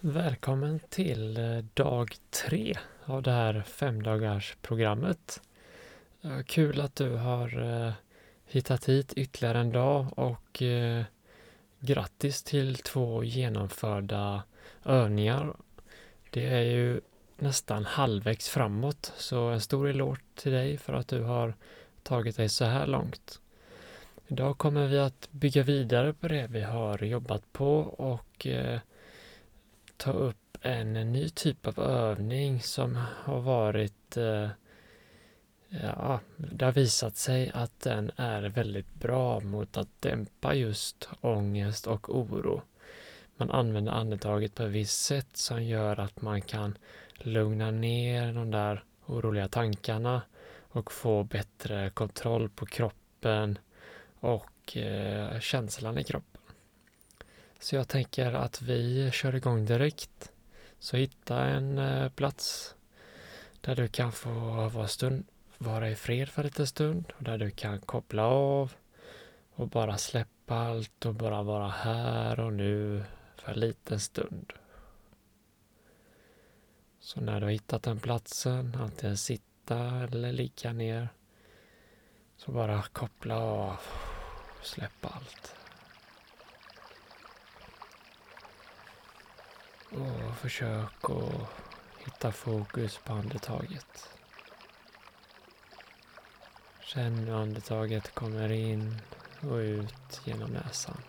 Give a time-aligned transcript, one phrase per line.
[0.00, 5.42] Välkommen till eh, dag tre av det här femdagarsprogrammet.
[6.46, 7.92] Kul att du har eh,
[8.46, 11.04] hittat hit ytterligare en dag och eh,
[11.80, 14.42] grattis till två genomförda
[14.84, 15.56] övningar.
[16.30, 17.00] Det är ju
[17.36, 21.54] nästan halvvägs framåt så en stor eloge till dig för att du har
[22.02, 23.40] tagit dig så här långt.
[24.26, 28.46] Idag kommer vi att bygga vidare på det vi har jobbat på och
[29.98, 34.48] ta upp en ny typ av övning som har varit eh,
[35.70, 41.86] Ja, det har visat sig att den är väldigt bra mot att dämpa just ångest
[41.86, 42.62] och oro.
[43.36, 46.78] Man använder andetaget på ett visst sätt som gör att man kan
[47.14, 50.22] lugna ner de där oroliga tankarna
[50.58, 53.58] och få bättre kontroll på kroppen
[54.20, 56.27] och eh, känslan i kroppen.
[57.58, 60.32] Så jag tänker att vi kör igång direkt.
[60.78, 62.74] Så hitta en eh, plats
[63.60, 64.30] där du kan få
[64.68, 65.26] vara, stund,
[65.58, 68.72] vara i fred för lite stund och där du kan koppla av
[69.54, 73.04] och bara släppa allt och bara vara här och nu
[73.36, 74.52] för en liten stund.
[77.00, 81.08] Så när du har hittat den platsen, antingen sitta eller ligga ner,
[82.36, 83.80] så bara koppla av
[84.60, 85.54] och släppa allt.
[89.90, 91.48] Och försök att
[92.04, 94.10] hitta fokus på andetaget.
[96.80, 99.00] Känn hur andetaget kommer in
[99.40, 101.02] och ut genom näsan.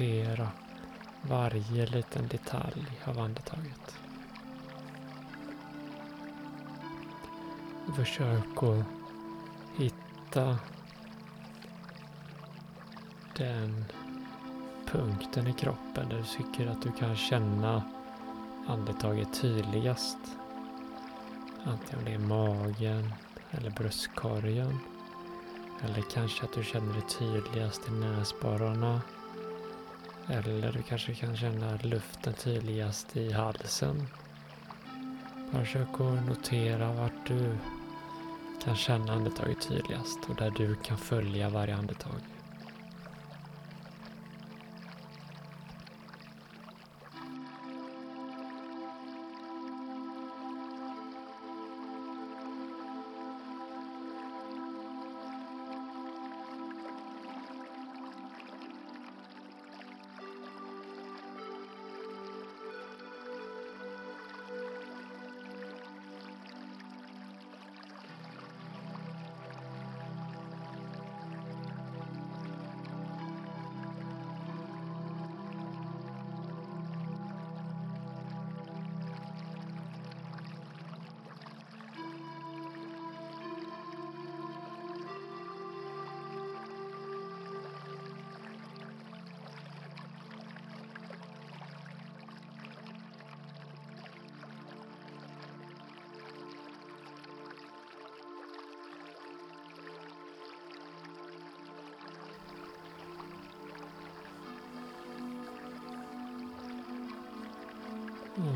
[0.00, 0.48] Notera
[1.22, 3.98] varje liten detalj av andetaget.
[7.96, 8.84] Försök att
[9.76, 10.58] hitta
[13.36, 13.84] den
[14.86, 17.82] punkten i kroppen där du tycker att du kan känna
[18.66, 20.18] andetaget tydligast.
[21.64, 23.12] Antingen om det är magen
[23.50, 24.78] eller bröstkorgen.
[25.84, 29.00] Eller kanske att du känner det tydligast i näsborrarna
[30.30, 34.06] eller du kanske kan känna luften tydligast i halsen.
[35.52, 37.56] Försök att notera vart du
[38.64, 42.20] kan känna andetaget tydligast och där du kan följa varje andetag.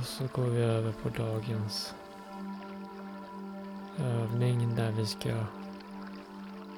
[0.04, 1.94] Och så går vi över på dagens
[3.98, 5.30] övning där vi ska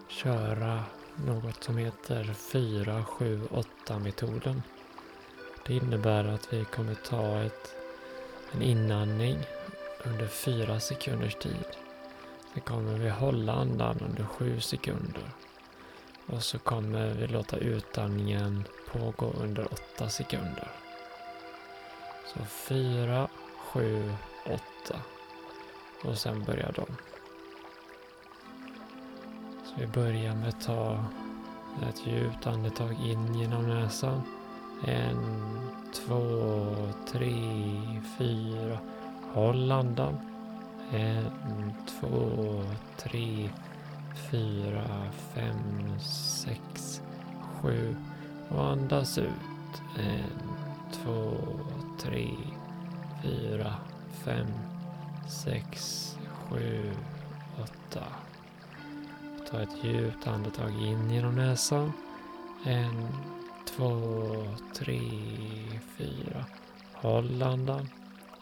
[0.08, 0.84] köra
[1.16, 4.62] något som heter 4, 7, 8 metoden.
[5.66, 7.74] Det innebär att vi kommer ta ett,
[8.52, 9.38] en inandning
[10.04, 11.66] under 4 sekunders tid.
[12.52, 15.30] Sen kommer vi hålla andan under 7 sekunder.
[16.26, 20.85] Och så kommer vi låta utandningen pågå under 8 sekunder.
[22.26, 24.12] Så 4, 7,
[24.44, 25.00] 8.
[26.04, 26.86] Och sen börjar de.
[29.64, 31.04] Så vi börjar med att ta
[31.88, 34.22] ett djupt andetag in genom näsan.
[34.84, 35.58] En,
[35.94, 36.66] två,
[37.12, 37.32] tre,
[38.18, 38.78] fyra.
[39.32, 40.16] Håll andan.
[40.90, 42.62] En, två,
[42.96, 43.50] tre,
[44.30, 47.02] fyra, fem, sex,
[47.40, 47.96] sju.
[48.48, 49.82] Och andas ut.
[49.98, 50.50] En,
[50.92, 51.36] två,
[51.98, 52.30] tre,
[53.22, 53.74] fyra,
[54.24, 54.52] fem,
[55.28, 56.02] sex,
[56.34, 56.92] sju,
[57.62, 58.04] åtta.
[59.50, 61.92] Ta ett djupt andetag in genom näsan.
[62.64, 63.08] En,
[63.66, 64.22] två,
[64.74, 65.00] tre,
[65.96, 66.44] fyra.
[66.92, 67.88] Håll andan.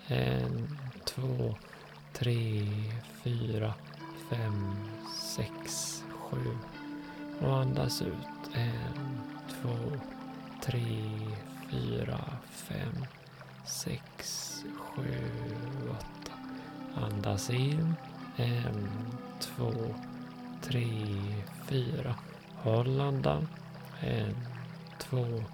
[0.06, 1.54] En, två,
[2.12, 2.66] tre,
[3.22, 3.74] fyra,
[4.30, 4.76] fem,
[5.20, 6.58] sex, sju.
[7.40, 8.54] Och andas ut.
[8.54, 9.98] En, två,
[10.62, 11.10] tre,
[11.70, 13.06] fyra, fem,
[13.64, 15.14] sex, sju,
[15.90, 16.32] åtta.
[16.94, 17.94] Andas in.
[18.36, 18.88] En,
[19.40, 19.72] två,
[20.62, 20.86] tre,
[21.66, 22.14] fyra.
[22.54, 23.48] Håll andan.
[24.00, 24.36] En,
[24.98, 25.44] två,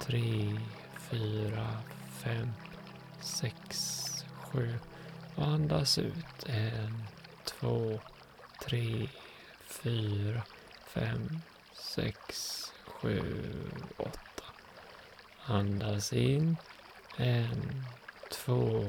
[0.00, 0.58] tre,
[0.98, 1.68] fyra,
[2.10, 2.52] fem,
[3.20, 4.04] sex,
[4.34, 4.78] sju.
[5.34, 6.46] Och andas ut.
[6.46, 7.04] En,
[7.44, 8.00] två,
[8.60, 9.08] tre,
[9.66, 10.42] fyra,
[10.86, 11.40] fem,
[11.72, 13.20] sex, sju,
[13.96, 14.44] åtta.
[15.46, 16.56] Andas in.
[17.16, 17.84] En,
[18.30, 18.84] två,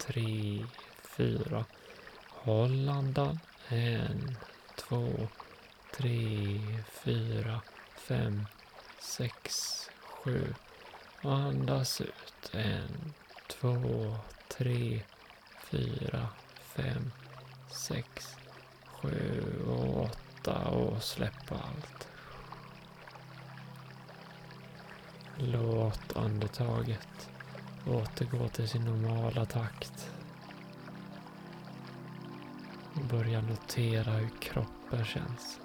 [0.00, 0.64] tre,
[1.02, 1.64] fyra.
[2.28, 3.38] Håll andan.
[3.68, 4.36] En,
[4.76, 5.28] två,
[5.96, 6.60] tre,
[6.90, 7.60] fyra,
[7.96, 8.46] fem,
[9.00, 9.54] sex,
[10.00, 10.54] sju.
[11.22, 12.50] Andas ut.
[12.52, 13.14] En,
[13.48, 14.16] två,
[14.48, 15.02] tre,
[15.70, 16.28] fyra,
[16.62, 17.12] fem,
[17.70, 18.36] sex,
[18.86, 22.08] sju och åtta och släpp allt.
[25.38, 27.28] Låt andetaget
[27.86, 30.10] återgå till sin normala takt.
[32.94, 35.60] och Börja notera hur kroppen känns.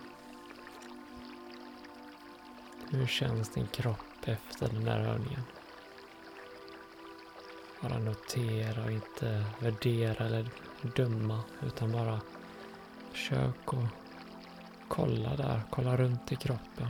[2.89, 5.43] Hur känns din kropp efter den här övningen?
[7.81, 10.49] Bara notera och inte värdera eller
[10.95, 12.21] döma utan bara
[13.11, 13.85] försök och
[14.87, 16.87] kolla där, kolla runt i kroppen.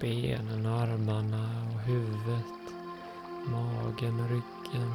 [0.00, 2.44] Benen, armarna och huvudet,
[3.44, 4.94] magen och ryggen.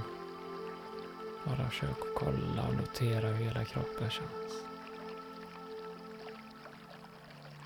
[1.45, 4.53] Bara försök att kolla och notera hur hela kroppen känns.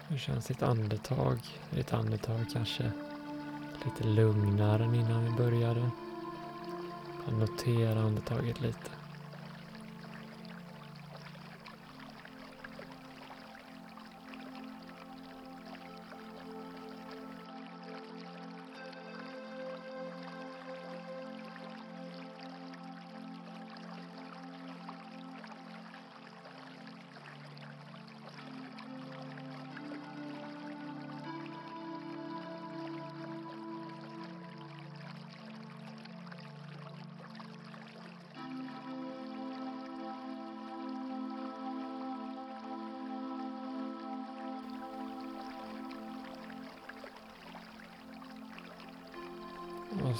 [0.08, 1.40] Hur känns ditt andetag?
[1.70, 2.92] Ditt andetag kanske
[3.86, 5.90] lite lugnare än innan vi började.
[7.40, 9.01] Notera andetaget lite.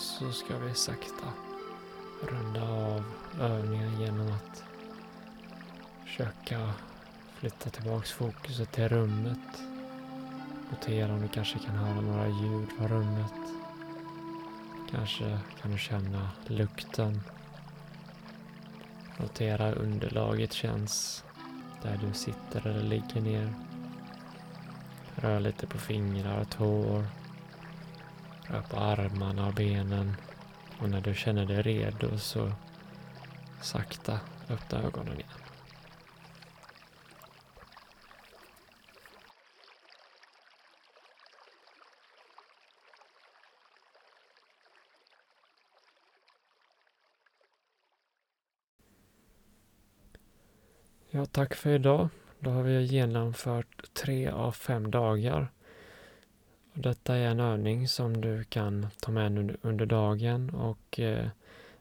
[0.02, 1.34] Så ska vi sakta
[2.22, 3.04] runda av
[3.40, 4.64] övningen genom att
[6.06, 6.74] försöka
[7.34, 9.62] flytta tillbaks fokuset till rummet.
[10.70, 13.34] Notera om du kanske kan höra några ljud från rummet.
[14.92, 17.22] Kanske kan du känna lukten.
[19.18, 21.24] Notera hur underlaget känns
[21.82, 23.54] där du sitter eller ligger ner.
[25.16, 27.21] Rör lite på fingrar och tår
[28.60, 30.16] upp armarna och benen.
[30.80, 32.52] Och när du känner dig redo så
[33.62, 35.30] sakta öppna ögonen igen.
[51.14, 52.10] Ja, tack för idag.
[52.40, 55.52] Då har vi genomfört tre av fem dagar.
[56.74, 61.26] Och detta är en övning som du kan ta med under, under dagen och eh,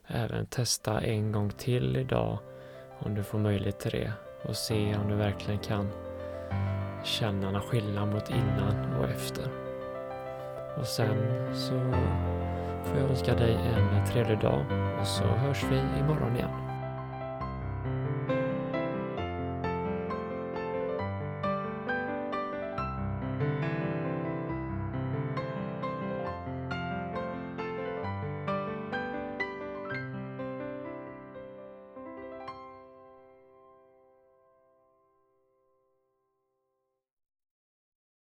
[0.07, 2.39] även testa en gång till idag
[2.99, 5.89] om du får möjlighet till det och se om du verkligen kan
[7.03, 9.47] känna någon skillnad mot innan och efter.
[10.77, 11.17] Och sen
[11.55, 11.79] så
[12.83, 14.65] får jag önska dig en trevlig dag
[14.99, 16.70] och så hörs vi imorgon igen.